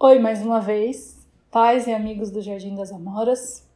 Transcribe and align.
Oi, 0.00 0.20
mais 0.20 0.40
uma 0.46 0.60
vez, 0.60 1.18
pais 1.50 1.88
e 1.88 1.92
amigos 1.92 2.30
do 2.30 2.40
Jardim 2.40 2.76
das 2.76 2.92
Amoras. 2.92 3.66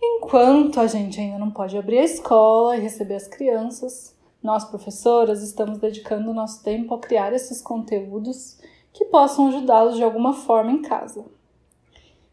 Enquanto 0.00 0.78
a 0.78 0.86
gente 0.86 1.18
ainda 1.18 1.40
não 1.40 1.50
pode 1.50 1.76
abrir 1.76 1.98
a 1.98 2.04
escola 2.04 2.76
e 2.76 2.80
receber 2.80 3.16
as 3.16 3.26
crianças, 3.26 4.16
nós, 4.40 4.64
professoras, 4.64 5.42
estamos 5.42 5.78
dedicando 5.78 6.32
nosso 6.32 6.62
tempo 6.62 6.94
a 6.94 7.00
criar 7.00 7.32
esses 7.32 7.60
conteúdos 7.60 8.60
que 8.92 9.06
possam 9.06 9.48
ajudá-los 9.48 9.96
de 9.96 10.04
alguma 10.04 10.34
forma 10.34 10.70
em 10.70 10.82
casa. 10.82 11.24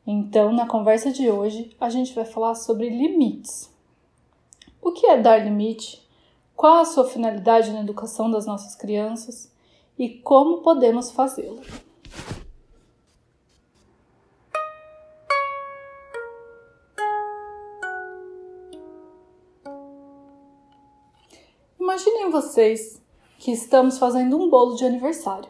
Então, 0.06 0.54
na 0.54 0.68
conversa 0.68 1.12
de 1.12 1.28
hoje, 1.28 1.76
a 1.82 1.90
gente 1.90 2.14
vai 2.14 2.24
falar 2.24 2.54
sobre 2.54 2.88
limites. 2.88 3.68
O 4.80 4.92
que 4.92 5.08
é 5.08 5.20
dar 5.20 5.44
limite? 5.44 6.08
Qual 6.56 6.78
a 6.78 6.86
sua 6.86 7.06
finalidade 7.06 7.72
na 7.72 7.82
educação 7.82 8.30
das 8.30 8.46
nossas 8.46 8.76
crianças? 8.76 9.52
E 9.98 10.08
como 10.08 10.62
podemos 10.62 11.10
fazê-lo? 11.10 11.64
Vocês 22.36 23.02
que 23.40 23.50
estamos 23.50 23.98
fazendo 23.98 24.38
um 24.38 24.50
bolo 24.50 24.76
de 24.76 24.84
aniversário. 24.84 25.50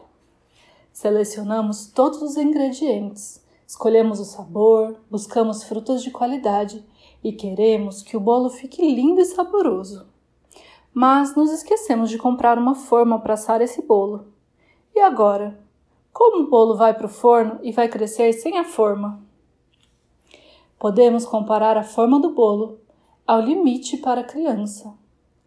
Selecionamos 0.92 1.88
todos 1.88 2.22
os 2.22 2.36
ingredientes, 2.36 3.44
escolhemos 3.66 4.20
o 4.20 4.24
sabor, 4.24 4.96
buscamos 5.10 5.64
frutas 5.64 6.00
de 6.00 6.12
qualidade 6.12 6.86
e 7.24 7.32
queremos 7.32 8.04
que 8.04 8.16
o 8.16 8.20
bolo 8.20 8.50
fique 8.50 8.80
lindo 8.80 9.20
e 9.20 9.24
saboroso. 9.24 10.06
Mas 10.94 11.34
nos 11.34 11.50
esquecemos 11.50 12.08
de 12.08 12.18
comprar 12.18 12.56
uma 12.56 12.76
forma 12.76 13.18
para 13.18 13.34
assar 13.34 13.60
esse 13.60 13.82
bolo. 13.82 14.28
E 14.94 15.00
agora? 15.00 15.58
Como 16.12 16.44
o 16.44 16.48
bolo 16.48 16.76
vai 16.76 16.94
para 16.94 17.06
o 17.06 17.10
forno 17.10 17.58
e 17.64 17.72
vai 17.72 17.88
crescer 17.88 18.32
sem 18.32 18.58
a 18.58 18.64
forma? 18.64 19.20
Podemos 20.78 21.26
comparar 21.26 21.76
a 21.76 21.82
forma 21.82 22.20
do 22.20 22.30
bolo 22.30 22.78
ao 23.26 23.40
limite 23.40 23.96
para 23.96 24.20
a 24.20 24.24
criança. 24.24 24.94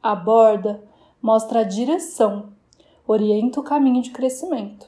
A 0.04 0.14
borda 0.14 0.84
mostra 1.22 1.62
a 1.62 1.64
direção, 1.64 2.50
orienta 3.08 3.60
o 3.60 3.64
caminho 3.64 4.02
de 4.02 4.12
crescimento. 4.12 4.88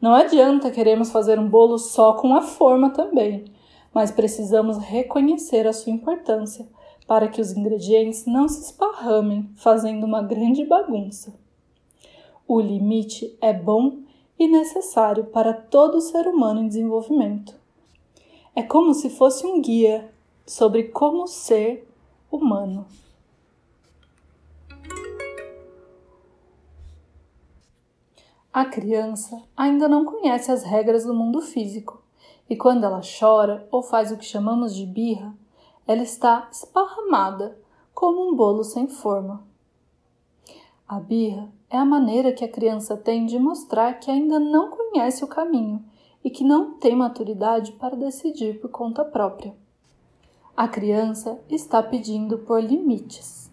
Não 0.00 0.14
adianta 0.14 0.70
queremos 0.70 1.10
fazer 1.10 1.38
um 1.38 1.48
bolo 1.48 1.78
só 1.78 2.12
com 2.14 2.34
a 2.34 2.42
forma 2.42 2.90
também, 2.90 3.44
mas 3.94 4.10
precisamos 4.10 4.78
reconhecer 4.78 5.66
a 5.66 5.72
sua 5.72 5.92
importância 5.92 6.66
para 7.06 7.28
que 7.28 7.40
os 7.40 7.52
ingredientes 7.52 8.26
não 8.26 8.48
se 8.48 8.60
esparramem, 8.60 9.48
fazendo 9.56 10.04
uma 10.04 10.22
grande 10.22 10.64
bagunça. 10.64 11.34
O 12.46 12.60
limite 12.60 13.36
é 13.40 13.52
bom 13.52 14.00
e 14.38 14.46
necessário 14.46 15.24
para 15.24 15.52
todo 15.52 16.00
ser 16.00 16.26
humano 16.26 16.60
em 16.60 16.68
desenvolvimento. 16.68 17.54
É 18.54 18.62
como 18.62 18.92
se 18.92 19.08
fosse 19.08 19.46
um 19.46 19.60
guia 19.60 20.10
sobre 20.46 20.84
como 20.84 21.26
ser 21.26 21.88
humano. 22.30 22.86
A 28.56 28.64
criança 28.64 29.42
ainda 29.54 29.86
não 29.86 30.06
conhece 30.06 30.50
as 30.50 30.62
regras 30.62 31.04
do 31.04 31.12
mundo 31.12 31.42
físico 31.42 32.02
e 32.48 32.56
quando 32.56 32.84
ela 32.84 33.02
chora 33.02 33.68
ou 33.70 33.82
faz 33.82 34.10
o 34.10 34.16
que 34.16 34.24
chamamos 34.24 34.74
de 34.74 34.86
birra, 34.86 35.34
ela 35.86 36.02
está 36.02 36.48
esparramada 36.50 37.58
como 37.92 38.26
um 38.26 38.34
bolo 38.34 38.64
sem 38.64 38.88
forma. 38.88 39.42
A 40.88 40.98
birra 40.98 41.52
é 41.68 41.76
a 41.76 41.84
maneira 41.84 42.32
que 42.32 42.46
a 42.46 42.50
criança 42.50 42.96
tem 42.96 43.26
de 43.26 43.38
mostrar 43.38 44.00
que 44.00 44.10
ainda 44.10 44.40
não 44.40 44.70
conhece 44.70 45.22
o 45.22 45.28
caminho 45.28 45.84
e 46.24 46.30
que 46.30 46.42
não 46.42 46.78
tem 46.78 46.96
maturidade 46.96 47.72
para 47.72 47.94
decidir 47.94 48.58
por 48.58 48.70
conta 48.70 49.04
própria. 49.04 49.54
A 50.56 50.66
criança 50.66 51.38
está 51.50 51.82
pedindo 51.82 52.38
por 52.38 52.64
limites. 52.64 53.52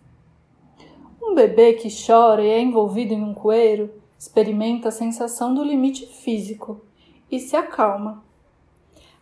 Um 1.21 1.35
bebê 1.35 1.73
que 1.73 1.89
chora 1.89 2.41
e 2.41 2.47
é 2.47 2.61
envolvido 2.61 3.13
em 3.13 3.21
um 3.21 3.33
coeiro 3.33 4.01
experimenta 4.23 4.87
a 4.87 4.91
sensação 4.91 5.53
do 5.53 5.61
limite 5.61 6.05
físico 6.05 6.79
e 7.29 7.41
se 7.41 7.57
acalma. 7.57 8.23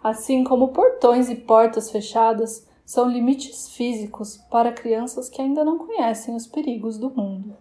Assim 0.03 0.43
como 0.43 0.67
portões 0.67 1.27
e 1.27 1.35
portas 1.35 1.89
fechadas 1.89 2.67
são 2.85 3.09
limites 3.09 3.69
físicos 3.69 4.37
para 4.51 4.71
crianças 4.71 5.27
que 5.27 5.41
ainda 5.41 5.65
não 5.65 5.79
conhecem 5.79 6.35
os 6.35 6.45
perigos 6.45 6.99
do 6.99 7.09
mundo. 7.09 7.57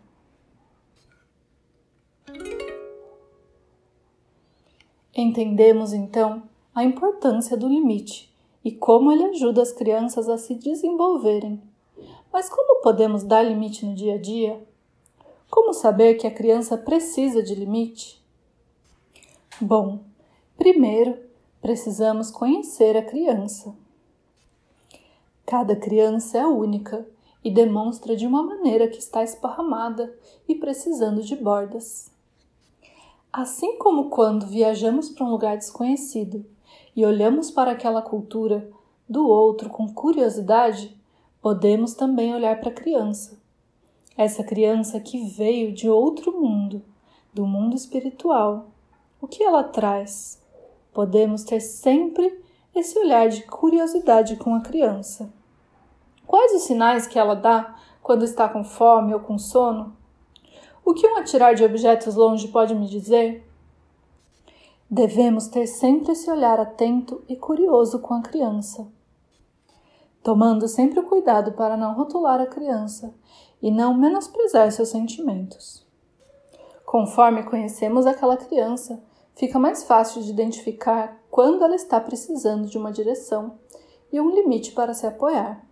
Entendemos 5.16 5.94
então 5.94 6.42
a 6.74 6.84
importância 6.84 7.56
do 7.56 7.68
limite 7.68 8.30
e 8.62 8.70
como 8.70 9.10
ele 9.10 9.24
ajuda 9.24 9.62
as 9.62 9.72
crianças 9.72 10.28
a 10.28 10.36
se 10.36 10.54
desenvolverem. 10.56 11.62
Mas 12.30 12.50
como 12.50 12.82
podemos 12.82 13.22
dar 13.22 13.42
limite 13.42 13.86
no 13.86 13.94
dia 13.94 14.16
a 14.16 14.18
dia 14.18 14.62
como 15.50 15.74
saber 15.74 16.14
que 16.14 16.28
a 16.28 16.30
criança 16.30 16.78
precisa 16.78 17.42
de 17.42 17.56
limite? 17.56 18.22
Bom, 19.60 19.98
primeiro 20.56 21.18
precisamos 21.60 22.30
conhecer 22.30 22.96
a 22.96 23.02
criança. 23.02 23.74
Cada 25.44 25.74
criança 25.74 26.38
é 26.38 26.46
única 26.46 27.04
e 27.42 27.50
demonstra 27.50 28.14
de 28.14 28.28
uma 28.28 28.44
maneira 28.44 28.86
que 28.86 29.00
está 29.00 29.24
esparramada 29.24 30.16
e 30.48 30.54
precisando 30.54 31.20
de 31.20 31.34
bordas. 31.34 32.12
Assim 33.32 33.76
como 33.76 34.08
quando 34.08 34.46
viajamos 34.46 35.08
para 35.08 35.26
um 35.26 35.30
lugar 35.30 35.56
desconhecido 35.56 36.44
e 36.94 37.04
olhamos 37.04 37.50
para 37.50 37.72
aquela 37.72 38.02
cultura 38.02 38.70
do 39.08 39.26
outro 39.26 39.68
com 39.68 39.92
curiosidade, 39.92 40.96
podemos 41.42 41.94
também 41.94 42.32
olhar 42.32 42.60
para 42.60 42.70
a 42.70 42.74
criança 42.74 43.39
essa 44.16 44.44
criança 44.44 45.00
que 45.00 45.26
veio 45.28 45.72
de 45.72 45.88
outro 45.88 46.40
mundo, 46.40 46.82
do 47.32 47.46
mundo 47.46 47.76
espiritual. 47.76 48.66
O 49.20 49.26
que 49.26 49.42
ela 49.42 49.62
traz? 49.62 50.40
Podemos 50.92 51.44
ter 51.44 51.60
sempre 51.60 52.42
esse 52.74 52.98
olhar 52.98 53.28
de 53.28 53.42
curiosidade 53.44 54.36
com 54.36 54.54
a 54.54 54.60
criança. 54.60 55.32
Quais 56.26 56.54
os 56.54 56.62
sinais 56.62 57.06
que 57.06 57.18
ela 57.18 57.34
dá 57.34 57.76
quando 58.02 58.24
está 58.24 58.48
com 58.48 58.64
fome 58.64 59.12
ou 59.14 59.20
com 59.20 59.38
sono? 59.38 59.96
O 60.84 60.94
que 60.94 61.06
um 61.06 61.16
atirar 61.16 61.54
de 61.54 61.64
objetos 61.64 62.14
longe 62.14 62.48
pode 62.48 62.74
me 62.74 62.86
dizer? 62.86 63.46
Devemos 64.90 65.46
ter 65.46 65.66
sempre 65.66 66.12
esse 66.12 66.28
olhar 66.28 66.58
atento 66.58 67.22
e 67.28 67.36
curioso 67.36 68.00
com 68.00 68.14
a 68.14 68.22
criança, 68.22 68.88
tomando 70.20 70.66
sempre 70.66 70.98
o 70.98 71.04
cuidado 71.04 71.52
para 71.52 71.76
não 71.76 71.94
rotular 71.94 72.40
a 72.40 72.46
criança 72.46 73.14
e 73.62 73.70
não 73.70 73.94
menosprezar 73.94 74.70
seus 74.72 74.88
sentimentos. 74.88 75.86
Conforme 76.84 77.42
conhecemos 77.42 78.06
aquela 78.06 78.36
criança, 78.36 79.02
fica 79.34 79.58
mais 79.58 79.84
fácil 79.84 80.22
de 80.22 80.30
identificar 80.30 81.20
quando 81.30 81.64
ela 81.64 81.74
está 81.74 82.00
precisando 82.00 82.68
de 82.68 82.76
uma 82.76 82.90
direção 82.90 83.58
e 84.12 84.20
um 84.20 84.30
limite 84.30 84.72
para 84.72 84.94
se 84.94 85.06
apoiar. 85.06 85.64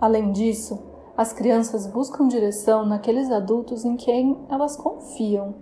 Além 0.00 0.32
disso, 0.32 0.82
as 1.16 1.32
crianças 1.32 1.86
buscam 1.86 2.26
direção 2.26 2.86
naqueles 2.86 3.30
adultos 3.30 3.84
em 3.84 3.96
quem 3.96 4.38
elas 4.48 4.76
confiam. 4.76 5.54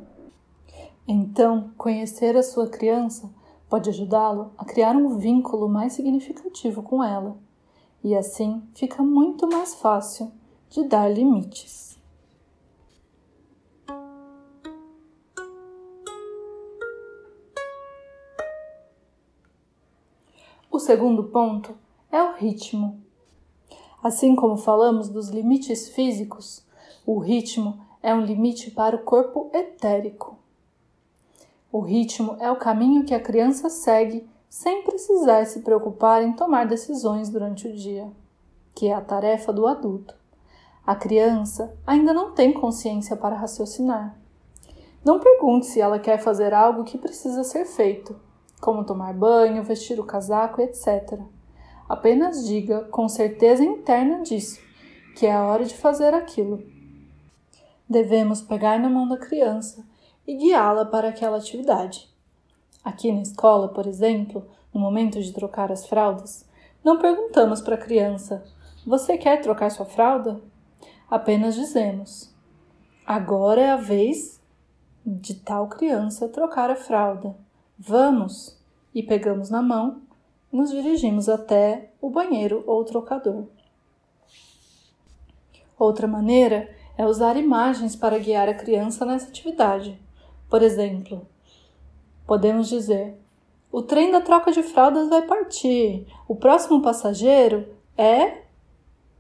Então, 1.07 1.73
conhecer 1.77 2.37
a 2.37 2.43
sua 2.43 2.69
criança 2.69 3.29
pode 3.69 3.91
ajudá-lo 3.91 4.53
a 4.57 4.65
criar 4.65 4.95
um 4.95 5.19
vínculo 5.19 5.69
mais 5.69 5.93
significativo 5.93 6.83
com 6.83 7.03
ela, 7.03 7.37
e 8.03 8.17
assim 8.17 8.63
fica 8.75 9.03
muito 9.03 9.49
mais 9.49 9.75
fácil 9.75 10.31
de 10.71 10.85
dar 10.85 11.09
limites. 11.09 11.99
O 20.71 20.79
segundo 20.79 21.25
ponto 21.25 21.77
é 22.11 22.23
o 22.23 22.35
ritmo. 22.35 23.03
Assim 24.01 24.37
como 24.37 24.57
falamos 24.57 25.09
dos 25.09 25.29
limites 25.29 25.89
físicos, 25.89 26.65
o 27.05 27.19
ritmo 27.19 27.85
é 28.01 28.15
um 28.15 28.21
limite 28.21 28.71
para 28.71 28.95
o 28.95 29.03
corpo 29.03 29.51
etérico. 29.53 30.39
O 31.73 31.81
ritmo 31.81 32.37
é 32.39 32.51
o 32.51 32.57
caminho 32.57 33.05
que 33.05 33.15
a 33.15 33.21
criança 33.21 33.69
segue 33.69 34.25
sem 34.49 34.85
precisar 34.85 35.45
se 35.47 35.61
preocupar 35.61 36.23
em 36.23 36.33
tomar 36.33 36.67
decisões 36.67 37.29
durante 37.29 37.67
o 37.67 37.73
dia, 37.73 38.11
que 38.75 38.87
é 38.87 38.95
a 38.95 39.01
tarefa 39.01 39.53
do 39.53 39.67
adulto. 39.67 40.20
A 40.87 40.95
criança 40.95 41.77
ainda 41.87 42.13
não 42.13 42.33
tem 42.33 42.53
consciência 42.53 43.17
para 43.17 43.37
raciocinar. 43.37 44.17
Não 45.05 45.21
pergunte 45.21 45.67
se 45.67 45.81
ela 45.81 45.99
quer 45.99 46.19
fazer 46.19 46.53
algo 46.53 46.85
que 46.85 46.99
precisa 46.99 47.45
ser 47.45 47.65
feito, 47.65 48.19
como 48.61 48.85
tomar 48.85 49.15
banho, 49.15 49.63
vestir 49.63 49.99
o 49.99 50.05
casaco, 50.05 50.61
etc. 50.61 51.21
Apenas 51.89 52.47
diga 52.47 52.85
com 52.85 53.09
certeza 53.09 53.65
interna 53.65 54.23
disso, 54.23 54.61
que 55.17 55.27
é 55.27 55.33
a 55.33 55.45
hora 55.45 55.65
de 55.65 55.75
fazer 55.75 56.15
aquilo. 56.15 56.63
Devemos 57.89 58.43
pegar 58.43 58.79
na 58.79 58.89
mão 58.89 59.09
da 59.09 59.17
criança 59.17 59.85
e 60.27 60.37
guiá-la 60.37 60.85
para 60.85 61.09
aquela 61.09 61.39
atividade. 61.39 62.09
Aqui 62.85 63.11
na 63.11 63.23
escola, 63.23 63.69
por 63.69 63.87
exemplo, 63.87 64.47
no 64.73 64.81
momento 64.81 65.21
de 65.21 65.33
trocar 65.33 65.73
as 65.73 65.87
fraldas, 65.87 66.49
não 66.85 66.99
perguntamos 66.99 67.61
para 67.61 67.75
a 67.75 67.79
criança: 67.79 68.45
Você 68.87 69.19
quer 69.19 69.41
trocar 69.41 69.71
sua 69.71 69.85
fralda? 69.85 70.41
Apenas 71.11 71.57
dizemos: 71.57 72.33
Agora 73.05 73.61
é 73.61 73.71
a 73.71 73.77
vez 73.77 74.41
de 75.05 75.35
tal 75.35 75.67
criança 75.67 76.29
trocar 76.29 76.71
a 76.71 76.77
fralda. 76.77 77.37
Vamos! 77.77 78.57
E 78.95 79.03
pegamos 79.03 79.51
na 79.51 79.61
mão 79.61 80.03
nos 80.53 80.71
dirigimos 80.71 81.29
até 81.29 81.91
o 82.01 82.11
banheiro 82.11 82.63
ou 82.67 82.85
trocador. 82.85 83.47
Outra 85.77 86.07
maneira 86.07 86.73
é 86.97 87.05
usar 87.07 87.37
imagens 87.37 87.97
para 87.97 88.19
guiar 88.19 88.49
a 88.49 88.55
criança 88.55 89.05
nessa 89.05 89.29
atividade. 89.29 90.01
Por 90.49 90.63
exemplo, 90.63 91.27
podemos 92.25 92.69
dizer: 92.69 93.17
o 93.73 93.83
trem 93.83 94.13
da 94.13 94.21
troca 94.21 94.53
de 94.53 94.63
fraldas 94.63 95.09
vai 95.09 95.23
partir. 95.23 96.07
O 96.29 96.37
próximo 96.37 96.81
passageiro 96.81 97.67
é. 97.97 98.43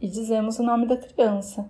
E 0.01 0.09
dizemos 0.09 0.59
o 0.59 0.63
nome 0.63 0.87
da 0.87 0.97
criança. 0.97 1.69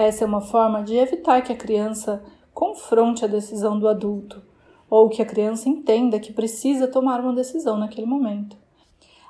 Essa 0.00 0.24
é 0.24 0.26
uma 0.26 0.40
forma 0.40 0.82
de 0.82 0.96
evitar 0.96 1.42
que 1.42 1.52
a 1.52 1.56
criança 1.56 2.24
confronte 2.54 3.22
a 3.22 3.28
decisão 3.28 3.78
do 3.78 3.86
adulto 3.86 4.42
ou 4.88 5.10
que 5.10 5.20
a 5.20 5.26
criança 5.26 5.68
entenda 5.68 6.18
que 6.18 6.32
precisa 6.32 6.88
tomar 6.88 7.20
uma 7.20 7.34
decisão 7.34 7.76
naquele 7.76 8.06
momento. 8.06 8.56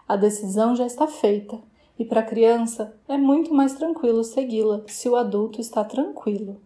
A 0.06 0.14
decisão 0.14 0.76
já 0.76 0.86
está 0.86 1.08
feita 1.08 1.58
e 1.98 2.04
para 2.04 2.20
a 2.20 2.24
criança 2.24 2.96
é 3.08 3.18
muito 3.18 3.52
mais 3.52 3.74
tranquilo 3.74 4.22
segui-la 4.22 4.82
se 4.86 5.08
o 5.08 5.16
adulto 5.16 5.60
está 5.60 5.82
tranquilo. 5.82 6.60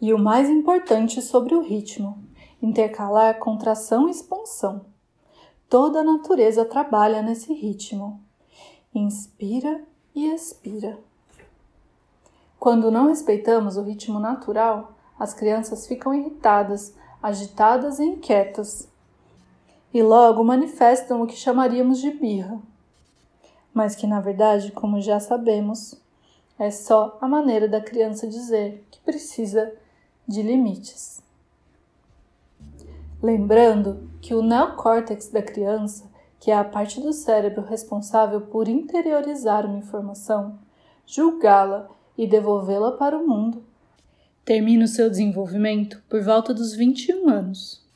E 0.00 0.14
o 0.14 0.18
mais 0.18 0.48
importante 0.48 1.20
sobre 1.20 1.56
o 1.56 1.60
ritmo: 1.60 2.22
intercalar 2.62 3.40
contração 3.40 4.06
e 4.06 4.12
expansão. 4.12 4.86
Toda 5.68 6.02
a 6.02 6.04
natureza 6.04 6.64
trabalha 6.64 7.20
nesse 7.20 7.52
ritmo. 7.52 8.22
Inspira 8.94 9.89
e 10.14 10.32
expira. 10.32 10.98
Quando 12.58 12.90
não 12.90 13.08
respeitamos 13.08 13.76
o 13.76 13.82
ritmo 13.82 14.18
natural, 14.18 14.92
as 15.18 15.32
crianças 15.32 15.86
ficam 15.86 16.12
irritadas, 16.14 16.94
agitadas 17.22 17.98
e 17.98 18.04
inquietas, 18.04 18.88
e 19.92 20.02
logo 20.02 20.44
manifestam 20.44 21.22
o 21.22 21.26
que 21.26 21.36
chamaríamos 21.36 21.98
de 22.00 22.10
birra. 22.10 22.58
Mas 23.72 23.94
que, 23.94 24.06
na 24.06 24.20
verdade, 24.20 24.72
como 24.72 25.00
já 25.00 25.20
sabemos, 25.20 25.94
é 26.58 26.70
só 26.70 27.16
a 27.20 27.28
maneira 27.28 27.66
da 27.66 27.80
criança 27.80 28.26
dizer 28.26 28.84
que 28.90 29.00
precisa 29.00 29.72
de 30.26 30.42
limites. 30.42 31.22
Lembrando 33.22 34.10
que 34.20 34.34
o 34.34 34.42
neocórtex 34.42 35.28
da 35.28 35.42
criança, 35.42 36.09
que 36.40 36.50
é 36.50 36.56
a 36.56 36.64
parte 36.64 36.98
do 37.00 37.12
cérebro 37.12 37.62
responsável 37.62 38.40
por 38.40 38.66
interiorizar 38.66 39.66
uma 39.66 39.78
informação, 39.78 40.58
julgá-la 41.06 41.88
e 42.16 42.26
devolvê-la 42.26 42.92
para 42.92 43.16
o 43.16 43.28
mundo, 43.28 43.62
termina 44.42 44.86
o 44.86 44.88
seu 44.88 45.10
desenvolvimento 45.10 46.02
por 46.08 46.22
volta 46.22 46.54
dos 46.54 46.74
21 46.74 47.28
anos. 47.28 47.86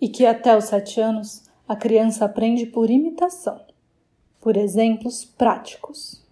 E 0.00 0.08
que 0.08 0.24
até 0.24 0.56
os 0.56 0.64
7 0.64 0.98
anos 0.98 1.44
a 1.68 1.76
criança 1.76 2.24
aprende 2.24 2.64
por 2.64 2.88
imitação, 2.88 3.60
por 4.40 4.56
exemplos 4.56 5.24
práticos. 5.24 6.24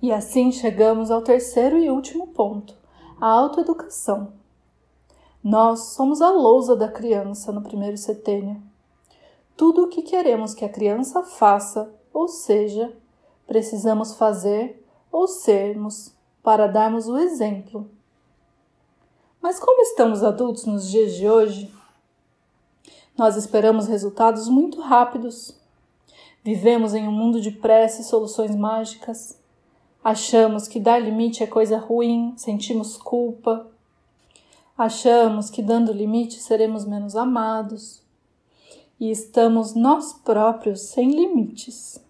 E 0.00 0.12
assim 0.12 0.52
chegamos 0.52 1.10
ao 1.10 1.22
terceiro 1.22 1.76
e 1.76 1.90
último 1.90 2.28
ponto, 2.28 2.76
a 3.20 3.26
autoeducação. 3.26 4.32
Nós 5.48 5.94
somos 5.94 6.20
a 6.20 6.30
lousa 6.30 6.76
da 6.76 6.88
criança 6.88 7.50
no 7.50 7.62
primeiro 7.62 7.96
setênio. 7.96 8.62
Tudo 9.56 9.84
o 9.84 9.88
que 9.88 10.02
queremos 10.02 10.52
que 10.52 10.62
a 10.62 10.68
criança 10.68 11.22
faça, 11.22 11.90
ou 12.12 12.28
seja, 12.28 12.94
precisamos 13.46 14.14
fazer 14.14 14.86
ou 15.10 15.26
sermos 15.26 16.14
para 16.42 16.66
darmos 16.66 17.08
o 17.08 17.16
exemplo. 17.16 17.90
Mas 19.40 19.58
como 19.58 19.80
estamos 19.80 20.22
adultos 20.22 20.66
nos 20.66 20.86
dias 20.86 21.14
de 21.14 21.26
hoje? 21.26 21.74
Nós 23.16 23.34
esperamos 23.34 23.86
resultados 23.86 24.50
muito 24.50 24.82
rápidos. 24.82 25.58
Vivemos 26.44 26.92
em 26.92 27.08
um 27.08 27.12
mundo 27.12 27.40
de 27.40 27.52
pressa 27.52 28.02
e 28.02 28.04
soluções 28.04 28.54
mágicas. 28.54 29.40
Achamos 30.04 30.68
que 30.68 30.78
dar 30.78 30.98
limite 30.98 31.42
é 31.42 31.46
coisa 31.46 31.78
ruim, 31.78 32.34
sentimos 32.36 32.98
culpa. 32.98 33.66
Achamos 34.78 35.50
que 35.50 35.60
dando 35.60 35.92
limite 35.92 36.40
seremos 36.40 36.84
menos 36.84 37.16
amados. 37.16 38.00
E 39.00 39.10
estamos 39.10 39.74
nós 39.74 40.12
próprios 40.12 40.82
sem 40.82 41.10
limites. 41.10 42.00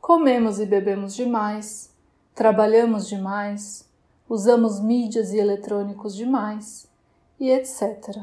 Comemos 0.00 0.58
e 0.58 0.66
bebemos 0.66 1.14
demais, 1.14 1.94
trabalhamos 2.34 3.06
demais, 3.06 3.88
usamos 4.28 4.80
mídias 4.80 5.32
e 5.32 5.38
eletrônicos 5.38 6.16
demais, 6.16 6.88
e 7.38 7.50
etc. 7.50 8.22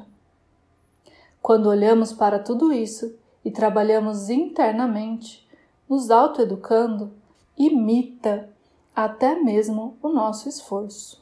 Quando 1.42 1.70
olhamos 1.70 2.12
para 2.12 2.38
tudo 2.38 2.74
isso 2.74 3.16
e 3.46 3.50
trabalhamos 3.50 4.30
internamente, 4.30 5.48
nos 5.90 6.12
autoeducando, 6.12 7.14
imita 7.58 8.50
até 8.94 9.42
mesmo 9.42 9.98
o 10.04 10.10
nosso 10.10 10.50
esforço. 10.50 11.21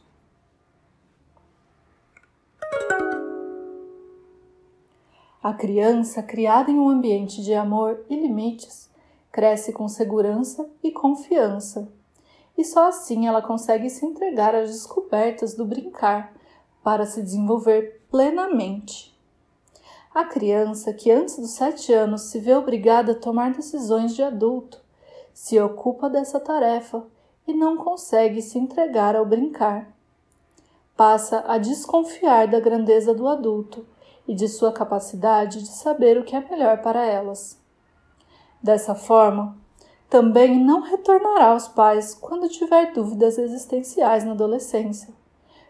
A 5.41 5.53
criança, 5.53 6.21
criada 6.21 6.69
em 6.69 6.77
um 6.77 6.89
ambiente 6.89 7.41
de 7.41 7.53
amor 7.53 8.03
e 8.09 8.15
limites, 8.15 8.89
cresce 9.31 9.71
com 9.71 9.87
segurança 9.87 10.69
e 10.83 10.91
confiança, 10.91 11.87
e 12.57 12.65
só 12.65 12.89
assim 12.89 13.25
ela 13.25 13.41
consegue 13.41 13.89
se 13.89 14.05
entregar 14.05 14.53
às 14.53 14.69
descobertas 14.69 15.53
do 15.53 15.63
brincar 15.63 16.33
para 16.83 17.05
se 17.05 17.21
desenvolver 17.21 18.01
plenamente. 18.11 19.17
A 20.13 20.25
criança 20.25 20.91
que 20.91 21.09
antes 21.09 21.37
dos 21.37 21.51
sete 21.51 21.93
anos 21.93 22.23
se 22.23 22.39
vê 22.39 22.53
obrigada 22.53 23.13
a 23.13 23.15
tomar 23.15 23.53
decisões 23.53 24.13
de 24.13 24.21
adulto 24.21 24.81
se 25.33 25.57
ocupa 25.57 26.09
dessa 26.09 26.37
tarefa 26.37 27.01
e 27.47 27.53
não 27.53 27.77
consegue 27.77 28.41
se 28.41 28.59
entregar 28.59 29.15
ao 29.15 29.25
brincar. 29.25 29.89
Passa 30.97 31.45
a 31.47 31.57
desconfiar 31.57 32.45
da 32.45 32.59
grandeza 32.59 33.13
do 33.13 33.25
adulto 33.25 33.85
e 34.29 34.35
de 34.35 34.47
sua 34.47 34.71
capacidade 34.71 35.63
de 35.63 35.69
saber 35.69 36.15
o 36.15 36.23
que 36.23 36.35
é 36.35 36.39
melhor 36.39 36.83
para 36.83 37.03
elas. 37.03 37.59
Dessa 38.61 38.93
forma, 38.93 39.57
também 40.07 40.63
não 40.63 40.81
retornará 40.81 41.47
aos 41.47 41.67
pais 41.67 42.13
quando 42.13 42.47
tiver 42.47 42.93
dúvidas 42.93 43.39
existenciais 43.39 44.23
na 44.23 44.33
adolescência. 44.33 45.11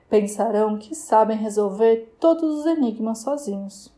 Pensarão 0.09 0.77
que 0.77 0.93
sabem 0.93 1.37
resolver 1.37 2.17
todos 2.19 2.59
os 2.59 2.65
enigmas 2.65 3.19
sozinhos. 3.19 3.89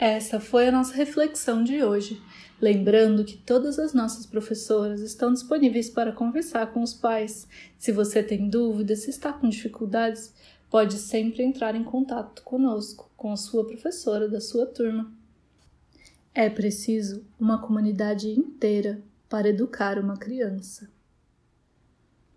Essa 0.00 0.40
foi 0.40 0.66
a 0.66 0.72
nossa 0.72 0.94
reflexão 0.94 1.62
de 1.62 1.84
hoje. 1.84 2.22
Lembrando 2.58 3.22
que 3.22 3.36
todas 3.36 3.78
as 3.78 3.92
nossas 3.92 4.24
professoras 4.24 5.02
estão 5.02 5.30
disponíveis 5.30 5.90
para 5.90 6.10
conversar 6.10 6.72
com 6.72 6.82
os 6.82 6.94
pais. 6.94 7.46
Se 7.78 7.92
você 7.92 8.22
tem 8.22 8.48
dúvidas, 8.48 9.00
se 9.00 9.10
está 9.10 9.30
com 9.30 9.46
dificuldades, 9.46 10.32
pode 10.70 10.94
sempre 10.94 11.42
entrar 11.42 11.74
em 11.74 11.84
contato 11.84 12.42
conosco, 12.42 13.10
com 13.14 13.30
a 13.30 13.36
sua 13.36 13.62
professora 13.66 14.26
da 14.26 14.40
sua 14.40 14.64
turma. 14.64 15.12
É 16.34 16.48
preciso 16.48 17.22
uma 17.38 17.60
comunidade 17.60 18.30
inteira 18.30 19.02
para 19.28 19.50
educar 19.50 19.98
uma 19.98 20.16
criança. 20.16 20.88